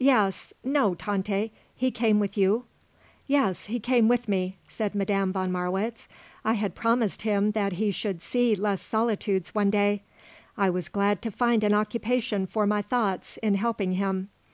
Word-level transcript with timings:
Yes. 0.00 0.54
No, 0.64 0.94
Tante. 0.94 1.52
He 1.76 1.90
came 1.90 2.18
with 2.18 2.38
you?" 2.38 2.64
"Yes, 3.26 3.66
he 3.66 3.78
came 3.78 4.08
with 4.08 4.26
me," 4.26 4.56
said 4.66 4.94
Madame 4.94 5.30
von 5.30 5.52
Marwitz. 5.52 6.08
"I 6.42 6.54
had 6.54 6.74
promised 6.74 7.20
him 7.20 7.50
that 7.50 7.74
he 7.74 7.90
should 7.90 8.22
see 8.22 8.54
Les 8.54 8.80
Solitudes 8.80 9.54
one 9.54 9.68
day. 9.68 10.04
I 10.56 10.70
was 10.70 10.88
glad 10.88 11.20
to 11.20 11.30
find 11.30 11.62
an 11.62 11.74
occupation 11.74 12.46
for 12.46 12.66
my 12.66 12.80
thoughts 12.80 13.36
in 13.42 13.56
helping 13.56 13.92
him. 13.92 14.30